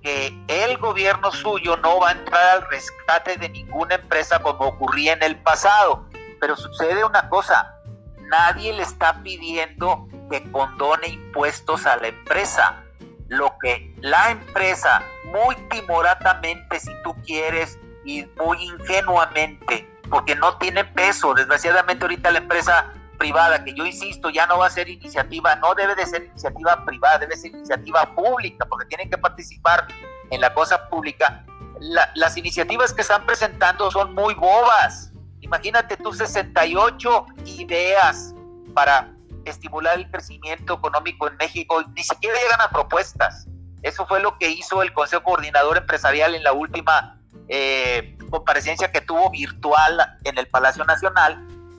que 0.00 0.32
el 0.46 0.78
gobierno 0.78 1.32
suyo 1.32 1.76
no 1.78 1.98
va 1.98 2.10
a 2.10 2.12
entrar 2.12 2.44
al 2.56 2.70
rescate 2.70 3.36
de 3.36 3.48
ninguna 3.48 3.96
empresa 3.96 4.38
como 4.38 4.66
ocurría 4.66 5.14
en 5.14 5.24
el 5.24 5.42
pasado. 5.42 6.08
Pero 6.40 6.54
sucede 6.54 7.04
una 7.04 7.28
cosa, 7.28 7.74
nadie 8.20 8.72
le 8.72 8.84
está 8.84 9.20
pidiendo 9.24 10.06
que 10.30 10.48
condone 10.52 11.08
impuestos 11.08 11.84
a 11.84 11.96
la 11.96 12.06
empresa. 12.06 12.80
Lo 13.26 13.52
que 13.60 13.92
la 14.02 14.30
empresa 14.30 15.02
muy 15.24 15.56
timoratamente, 15.68 16.78
si 16.78 16.92
tú 17.02 17.12
quieres, 17.24 17.76
y 18.04 18.24
muy 18.36 18.62
ingenuamente, 18.62 19.91
porque 20.12 20.36
no 20.36 20.58
tiene 20.58 20.84
peso. 20.84 21.32
Desgraciadamente 21.32 22.04
ahorita 22.04 22.30
la 22.30 22.38
empresa 22.38 22.92
privada, 23.16 23.64
que 23.64 23.72
yo 23.72 23.86
insisto, 23.86 24.28
ya 24.28 24.46
no 24.46 24.58
va 24.58 24.66
a 24.66 24.70
ser 24.70 24.90
iniciativa, 24.90 25.56
no 25.56 25.74
debe 25.74 25.94
de 25.94 26.04
ser 26.04 26.24
iniciativa 26.24 26.84
privada, 26.84 27.18
debe 27.20 27.34
ser 27.34 27.52
iniciativa 27.52 28.14
pública, 28.14 28.66
porque 28.66 28.84
tienen 28.86 29.08
que 29.08 29.16
participar 29.16 29.88
en 30.30 30.40
la 30.42 30.52
cosa 30.52 30.88
pública. 30.90 31.46
las 31.80 32.36
iniciativas 32.36 32.92
que 32.92 33.00
están 33.00 33.24
presentando 33.24 33.90
son 33.90 34.14
muy 34.14 34.34
bobas. 34.34 35.10
Imagínate 35.40 35.96
tú 35.96 36.12
68 36.12 37.26
ideas 37.46 38.34
para 38.74 39.14
estimular 39.46 39.96
el 39.96 40.10
crecimiento 40.10 40.74
económico 40.74 41.26
en 41.26 41.36
México, 41.38 41.82
ni 41.96 42.02
siquiera 42.02 42.38
llegan 42.38 42.60
a 42.60 42.70
propuestas 42.70 43.48
Eso 43.80 44.06
fue 44.06 44.20
lo 44.20 44.38
que 44.38 44.50
hizo 44.50 44.82
el 44.82 44.92
Consejo 44.92 45.22
Coordinador 45.24 45.78
Empresarial 45.78 46.34
en 46.34 46.44
la 46.44 46.52
última 46.52 47.18
eh, 47.48 48.16
comparecencia 48.32 48.90
que 48.90 49.02
tuvo 49.02 49.30
virtual 49.30 50.18
en 50.24 50.38
el 50.38 50.48
Palacio 50.48 50.84
Nacional, 50.84 51.34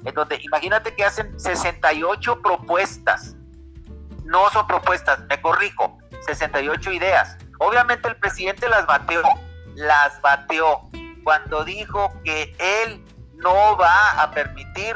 en 0.05 0.13
donde 0.13 0.37
imagínate 0.41 0.95
que 0.95 1.03
hacen 1.03 1.37
68 1.37 2.41
propuestas. 2.41 3.35
No 4.23 4.49
son 4.51 4.67
propuestas, 4.67 5.19
me 5.27 5.41
corrijo, 5.41 5.97
68 6.25 6.91
ideas. 6.91 7.37
Obviamente 7.59 8.07
el 8.07 8.15
presidente 8.17 8.69
las 8.69 8.85
bateó, 8.85 9.23
las 9.75 10.21
bateó 10.21 10.81
cuando 11.23 11.65
dijo 11.65 12.13
que 12.23 12.55
él 12.59 13.03
no 13.35 13.75
va 13.75 14.21
a 14.21 14.31
permitir 14.31 14.95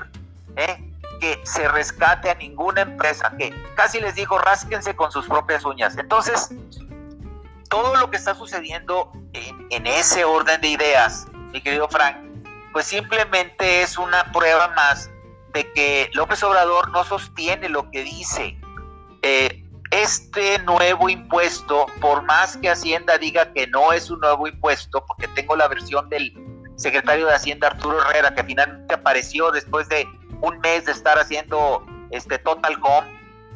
¿eh? 0.55 0.83
que 1.19 1.41
se 1.43 1.67
rescate 1.69 2.29
a 2.29 2.35
ninguna 2.35 2.81
empresa, 2.81 3.33
que 3.37 3.51
casi 3.75 3.99
les 3.99 4.13
dijo, 4.13 4.37
rásquense 4.37 4.95
con 4.95 5.11
sus 5.11 5.25
propias 5.25 5.65
uñas. 5.65 5.97
Entonces, 5.97 6.49
todo 7.69 7.95
lo 7.95 8.11
que 8.11 8.17
está 8.17 8.35
sucediendo 8.35 9.11
en, 9.33 9.67
en 9.71 9.87
ese 9.87 10.23
orden 10.23 10.61
de 10.61 10.67
ideas, 10.67 11.25
mi 11.57 11.61
querido 11.61 11.89
Frank, 11.89 12.17
pues 12.71 12.85
simplemente 12.85 13.81
es 13.81 13.97
una 13.97 14.31
prueba 14.31 14.67
más 14.75 15.09
de 15.53 15.71
que 15.73 16.07
López 16.13 16.43
Obrador 16.43 16.91
no 16.91 17.03
sostiene 17.03 17.67
lo 17.67 17.89
que 17.89 18.03
dice. 18.03 18.55
Eh, 19.23 19.63
este 19.89 20.59
nuevo 20.59 21.09
impuesto, 21.09 21.87
por 21.99 22.21
más 22.23 22.57
que 22.57 22.69
Hacienda 22.69 23.17
diga 23.17 23.51
que 23.53 23.65
no 23.65 23.91
es 23.91 24.11
un 24.11 24.19
nuevo 24.19 24.47
impuesto, 24.47 25.03
porque 25.07 25.27
tengo 25.29 25.55
la 25.55 25.67
versión 25.67 26.07
del 26.09 26.31
secretario 26.75 27.25
de 27.25 27.33
Hacienda 27.33 27.69
Arturo 27.69 28.01
Herrera, 28.01 28.35
que 28.35 28.43
finalmente 28.43 28.93
apareció 28.93 29.49
después 29.49 29.89
de 29.89 30.05
un 30.41 30.59
mes 30.59 30.85
de 30.85 30.91
estar 30.91 31.17
haciendo 31.17 31.83
este 32.11 32.37
Total 32.37 32.77
Home, 32.83 33.07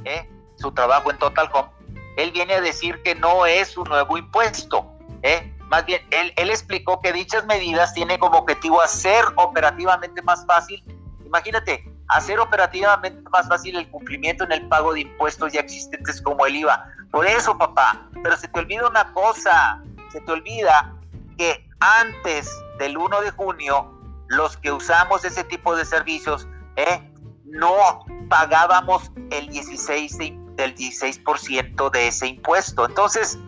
¿eh? 0.05 0.27
su 0.55 0.71
trabajo 0.71 1.11
en 1.11 1.19
Total 1.19 1.47
Home, 1.53 1.69
él 2.17 2.31
viene 2.31 2.55
a 2.55 2.61
decir 2.61 2.99
que 3.03 3.13
no 3.13 3.45
es 3.45 3.77
un 3.77 3.87
nuevo 3.89 4.17
impuesto. 4.17 4.91
¿eh? 5.21 5.53
Más 5.71 5.85
bien, 5.85 6.05
él, 6.11 6.33
él 6.35 6.49
explicó 6.49 6.99
que 6.99 7.13
dichas 7.13 7.45
medidas 7.45 7.93
tienen 7.93 8.19
como 8.19 8.39
objetivo 8.39 8.81
hacer 8.81 9.23
operativamente 9.37 10.21
más 10.21 10.45
fácil, 10.45 10.83
imagínate, 11.25 11.89
hacer 12.09 12.41
operativamente 12.41 13.23
más 13.29 13.47
fácil 13.47 13.77
el 13.77 13.89
cumplimiento 13.89 14.43
en 14.43 14.51
el 14.51 14.67
pago 14.67 14.93
de 14.93 14.99
impuestos 14.99 15.53
ya 15.53 15.61
existentes 15.61 16.21
como 16.21 16.45
el 16.45 16.57
IVA. 16.57 16.85
Por 17.09 17.25
eso, 17.25 17.57
papá, 17.57 18.05
pero 18.21 18.35
se 18.35 18.49
te 18.49 18.59
olvida 18.59 18.85
una 18.85 19.13
cosa, 19.13 19.81
se 20.11 20.19
te 20.19 20.31
olvida 20.33 20.93
que 21.37 21.65
antes 21.79 22.51
del 22.77 22.97
1 22.97 23.21
de 23.21 23.31
junio, 23.31 23.97
los 24.27 24.57
que 24.57 24.73
usamos 24.73 25.23
ese 25.23 25.45
tipo 25.45 25.73
de 25.73 25.85
servicios, 25.85 26.49
¿eh? 26.75 27.01
no 27.45 28.03
pagábamos 28.29 29.09
el 29.29 29.47
16 29.47 30.17
del 30.17 30.75
16% 30.75 31.91
de 31.91 32.07
ese 32.09 32.27
impuesto. 32.27 32.85
Entonces, 32.85 33.39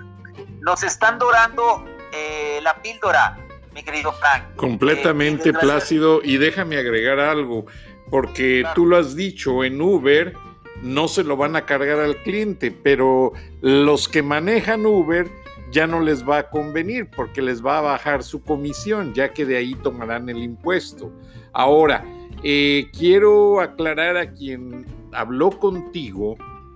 nos 0.62 0.84
están 0.84 1.20
dorando 1.20 1.84
eh, 2.14 2.60
la 2.62 2.82
píldora, 2.82 3.38
mi 3.74 3.84
querido 3.84 4.14
Frank. 4.14 4.56
Completamente 4.56 5.50
eh, 5.50 5.54
plácido. 5.54 6.22
Y 6.24 6.38
déjame 6.38 6.78
agregar 6.78 7.20
algo, 7.20 7.66
porque 8.10 8.64
tú 8.76 8.86
lo 8.86 8.98
has 8.98 9.16
dicho, 9.16 9.64
en 9.64 9.82
Uber 9.82 10.34
no 10.82 11.08
se 11.08 11.24
lo 11.24 11.38
van 11.38 11.56
a 11.56 11.66
cargar 11.66 12.00
al 12.00 12.18
cliente, 12.24 12.72
pero 12.72 13.32
los 13.62 14.08
que 14.08 14.22
manejan 14.22 14.86
Uber 14.86 15.28
ya 15.72 15.88
no 15.88 16.02
les 16.02 16.28
va 16.28 16.38
a 16.38 16.50
convenir 16.50 17.10
porque 17.10 17.42
les 17.42 17.66
va 17.66 17.80
a 17.80 17.82
bajar 17.82 18.22
su 18.24 18.44
comisión, 18.44 19.14
ya 19.14 19.34
que 19.34 19.46
de 19.46 19.58
ahí 19.58 19.74
tomarán 19.76 20.30
el 20.30 20.38
impuesto. 20.38 21.12
Ahora, 21.52 22.06
eh, 22.44 22.90
quiero 22.98 23.60
aclarar 23.60 24.18
a 24.18 24.32
quien 24.32 24.86
habló 25.14 25.50
contigo 25.52 26.36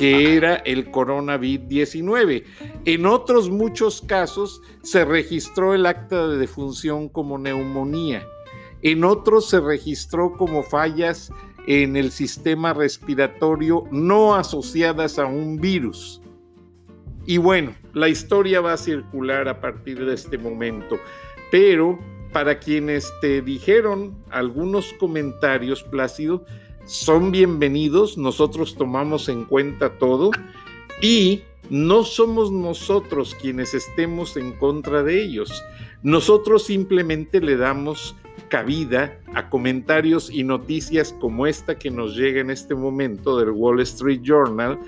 que 0.00 0.34
era 0.34 0.54
el 0.54 0.90
coronavirus 0.90 1.68
19. 1.68 2.44
En 2.86 3.04
otros 3.04 3.50
muchos 3.50 4.00
casos 4.00 4.62
se 4.82 5.04
registró 5.04 5.74
el 5.74 5.84
acta 5.84 6.26
de 6.26 6.38
defunción 6.38 7.10
como 7.10 7.36
neumonía. 7.36 8.26
En 8.80 9.04
otros 9.04 9.50
se 9.50 9.60
registró 9.60 10.38
como 10.38 10.62
fallas 10.62 11.30
en 11.66 11.96
el 11.96 12.12
sistema 12.12 12.72
respiratorio 12.72 13.84
no 13.90 14.34
asociadas 14.36 15.18
a 15.18 15.26
un 15.26 15.60
virus. 15.60 16.22
Y 17.26 17.36
bueno, 17.36 17.74
la 17.92 18.08
historia 18.08 18.62
va 18.62 18.72
a 18.72 18.78
circular 18.78 19.48
a 19.48 19.60
partir 19.60 20.02
de 20.02 20.14
este 20.14 20.38
momento, 20.38 20.98
pero 21.50 21.98
para 22.32 22.58
quienes 22.58 23.12
te 23.20 23.42
dijeron 23.42 24.16
algunos 24.30 24.94
comentarios, 24.94 25.82
Plácido, 25.82 26.46
son 26.84 27.30
bienvenidos, 27.30 28.18
nosotros 28.18 28.74
tomamos 28.74 29.28
en 29.28 29.44
cuenta 29.44 29.98
todo 29.98 30.30
y 31.00 31.42
no 31.68 32.02
somos 32.04 32.50
nosotros 32.50 33.36
quienes 33.40 33.74
estemos 33.74 34.36
en 34.36 34.52
contra 34.52 35.02
de 35.02 35.22
ellos. 35.22 35.64
Nosotros 36.02 36.64
simplemente 36.64 37.40
le 37.40 37.56
damos 37.56 38.16
cabida 38.48 39.20
a 39.34 39.48
comentarios 39.48 40.30
y 40.30 40.42
noticias 40.42 41.14
como 41.20 41.46
esta 41.46 41.78
que 41.78 41.90
nos 41.90 42.16
llega 42.16 42.40
en 42.40 42.50
este 42.50 42.74
momento 42.74 43.38
del 43.38 43.50
Wall 43.50 43.80
Street 43.80 44.20
Journal 44.22 44.78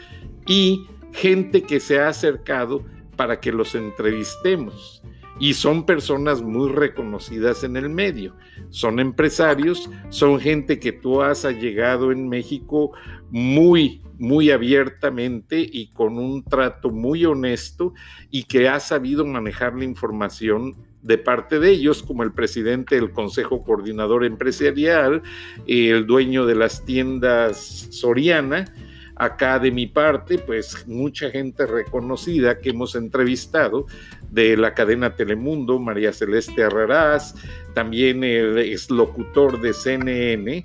y 0.47 0.87
gente 1.13 1.63
que 1.63 1.79
se 1.79 2.01
ha 2.01 2.09
acercado 2.09 2.83
para 3.17 3.39
que 3.39 3.53
los 3.53 3.75
entrevistemos 3.75 5.02
y 5.39 5.55
son 5.55 5.87
personas 5.87 6.43
muy 6.43 6.71
reconocidas 6.71 7.65
en 7.65 7.77
el 7.77 7.89
medio. 7.89 8.35
Son 8.71 9.01
empresarios, 9.01 9.91
son 10.11 10.39
gente 10.39 10.79
que 10.79 10.93
tú 10.93 11.23
has 11.23 11.45
llegado 11.45 12.13
en 12.13 12.29
México 12.29 12.93
muy, 13.31 14.03
muy 14.19 14.51
abiertamente 14.51 15.61
y 15.61 15.89
con 15.89 16.19
un 16.19 16.45
trato 16.45 16.91
muy 16.91 17.25
honesto 17.25 17.95
y 18.31 18.45
que 18.45 18.69
ha 18.69 18.79
sabido 18.79 19.25
manejar 19.27 19.75
la 19.75 19.85
información 19.85 20.77
de 21.03 21.19
parte 21.19 21.59
de 21.59 21.71
ellos, 21.71 22.03
como 22.03 22.23
el 22.23 22.33
presidente 22.33 22.95
del 22.95 23.11
Consejo 23.11 23.65
Coordinador 23.65 24.25
Empresarial, 24.25 25.23
el 25.67 26.07
dueño 26.07 26.47
de 26.47 26.55
las 26.55 26.85
tiendas 26.85 27.89
Soriana, 27.91 28.73
acá 29.17 29.59
de 29.59 29.71
mi 29.71 29.87
parte, 29.87 30.39
pues 30.39 30.87
mucha 30.87 31.31
gente 31.31 31.67
reconocida 31.67 32.59
que 32.61 32.71
hemos 32.71 32.95
entrevistado 32.95 33.87
de 34.33 34.57
la 34.57 34.73
cadena 34.73 35.15
Telemundo, 35.15 35.79
María 35.79 36.13
Celeste 36.13 36.65
Arrarás, 36.65 37.35
también 37.75 38.25
el 38.25 38.59
exlocutor 38.59 39.61
de 39.61 39.75
CNN, 39.75 40.63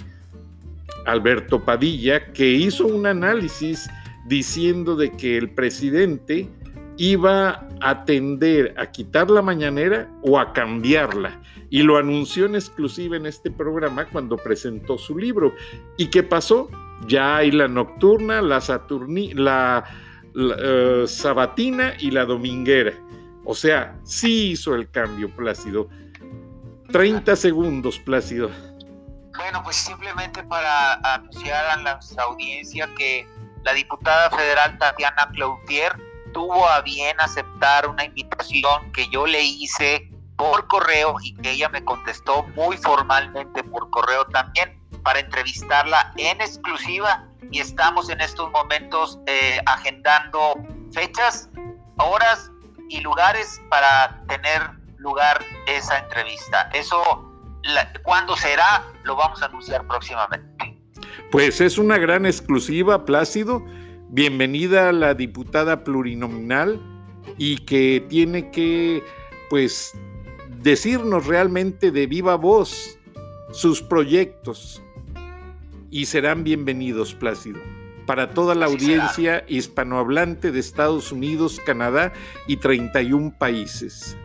Alberto 1.05 1.63
Padilla, 1.63 2.31
que 2.31 2.49
hizo 2.49 2.87
un 2.87 3.05
análisis 3.05 3.89
diciendo 4.25 4.95
de 4.95 5.11
que 5.11 5.37
el 5.37 5.49
presidente 5.49 6.49
iba 6.97 7.67
a 7.81 8.05
tender 8.05 8.73
a 8.77 8.87
quitar 8.87 9.29
la 9.29 9.41
mañanera 9.41 10.09
o 10.23 10.39
a 10.39 10.53
cambiarla. 10.53 11.41
Y 11.69 11.83
lo 11.83 11.97
anunció 11.97 12.45
en 12.45 12.55
exclusiva 12.55 13.17
en 13.17 13.25
este 13.25 13.51
programa 13.51 14.05
cuando 14.05 14.37
presentó 14.37 14.97
su 14.97 15.17
libro. 15.17 15.53
¿Y 15.97 16.07
qué 16.07 16.23
pasó? 16.23 16.69
Ya 17.05 17.37
hay 17.37 17.51
la 17.51 17.67
nocturna, 17.67 18.41
la, 18.41 18.61
saturni, 18.61 19.33
la, 19.33 19.83
eh, 20.35 21.03
sabatina 21.07 21.93
y 21.99 22.11
la 22.11 22.25
dominguera. 22.25 22.93
O 23.49 23.55
sea, 23.55 23.95
sí 24.03 24.51
hizo 24.51 24.75
el 24.75 24.91
cambio, 24.91 25.33
Plácido. 25.33 25.87
30 26.91 27.33
segundos, 27.37 27.97
Plácido. 27.97 28.51
Bueno, 29.37 29.63
pues 29.63 29.77
simplemente 29.77 30.43
para 30.43 30.95
anunciar 31.13 31.65
a 31.65 31.77
la 31.77 31.99
audiencia 32.23 32.89
que 32.97 33.25
la 33.63 33.73
diputada 33.73 34.29
federal 34.31 34.77
Tatiana 34.77 35.29
Cloutier 35.31 35.95
tuvo 36.33 36.67
a 36.67 36.81
bien 36.81 37.15
aceptar 37.21 37.87
una 37.87 38.03
invitación 38.03 38.91
que 38.91 39.07
yo 39.11 39.25
le 39.25 39.41
hice 39.41 40.11
por 40.35 40.67
correo 40.67 41.15
y 41.23 41.33
que 41.35 41.51
ella 41.51 41.69
me 41.69 41.85
contestó 41.85 42.43
muy 42.53 42.75
formalmente 42.75 43.63
por 43.63 43.89
correo 43.91 44.25
también 44.25 44.77
para 45.03 45.21
entrevistarla 45.21 46.11
en 46.17 46.41
exclusiva 46.41 47.25
y 47.49 47.61
estamos 47.61 48.09
en 48.09 48.19
estos 48.19 48.51
momentos 48.51 49.19
eh, 49.25 49.61
agendando 49.65 50.55
fechas, 50.91 51.49
horas 51.97 52.51
y 52.89 53.01
lugares 53.01 53.61
para 53.69 54.23
tener 54.27 54.61
lugar 54.97 55.43
esa 55.67 55.99
entrevista. 55.99 56.69
Eso, 56.73 57.01
cuando 58.03 58.35
será? 58.35 58.83
Lo 59.03 59.15
vamos 59.15 59.41
a 59.41 59.45
anunciar 59.45 59.85
próximamente. 59.87 60.81
Pues 61.31 61.61
es 61.61 61.77
una 61.77 61.97
gran 61.97 62.25
exclusiva, 62.25 63.05
Plácido. 63.05 63.63
Bienvenida 64.09 64.89
a 64.89 64.93
la 64.93 65.13
diputada 65.13 65.83
plurinominal 65.83 66.81
y 67.37 67.57
que 67.65 68.05
tiene 68.07 68.51
que, 68.51 69.03
pues, 69.49 69.93
decirnos 70.61 71.27
realmente 71.27 71.91
de 71.91 72.07
viva 72.07 72.35
voz 72.35 72.97
sus 73.51 73.81
proyectos 73.81 74.81
y 75.89 76.05
serán 76.05 76.43
bienvenidos, 76.43 77.13
Plácido, 77.13 77.59
para 78.07 78.31
toda 78.31 78.55
la 78.55 78.65
audiencia 78.65 79.43
hispanohablante 79.47 80.51
de 80.51 80.59
Estados 80.59 81.11
Unidos, 81.11 81.59
Canadá 81.63 82.13
y 82.47 82.57
31 82.57 83.37
países. 83.37 84.17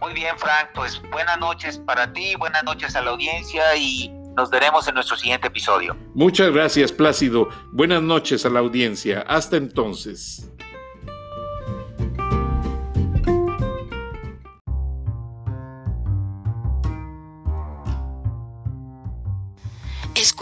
Muy 0.00 0.14
bien, 0.14 0.38
Frank, 0.38 0.68
pues 0.74 1.02
buenas 1.10 1.38
noches 1.38 1.78
para 1.78 2.12
ti, 2.12 2.34
buenas 2.36 2.62
noches 2.62 2.94
a 2.94 3.02
la 3.02 3.10
audiencia 3.10 3.74
y 3.76 4.08
nos 4.36 4.50
veremos 4.50 4.86
en 4.88 4.94
nuestro 4.94 5.16
siguiente 5.16 5.48
episodio. 5.48 5.96
Muchas 6.14 6.52
gracias, 6.52 6.92
Plácido. 6.92 7.48
Buenas 7.72 8.02
noches 8.02 8.46
a 8.46 8.50
la 8.50 8.60
audiencia. 8.60 9.24
Hasta 9.26 9.56
entonces. 9.56 10.49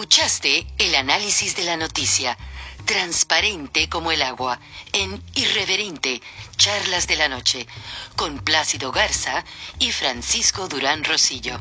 Escuchaste 0.08 0.66
el 0.78 0.94
análisis 0.94 1.54
de 1.54 1.64
la 1.64 1.76
noticia, 1.76 2.38
transparente 2.86 3.90
como 3.90 4.10
el 4.10 4.22
agua, 4.22 4.58
en 4.94 5.22
Irreverente, 5.34 6.22
Charlas 6.56 7.06
de 7.06 7.16
la 7.16 7.28
Noche, 7.28 7.66
con 8.16 8.38
Plácido 8.38 8.90
Garza 8.90 9.44
y 9.78 9.92
Francisco 9.92 10.66
Durán 10.66 11.04
Rosillo. 11.04 11.60